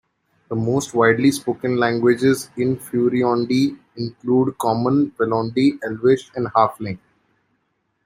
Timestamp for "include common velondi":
3.95-5.77